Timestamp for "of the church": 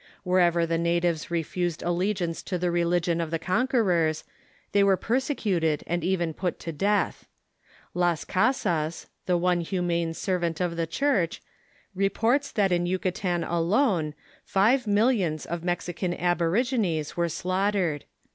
10.59-11.39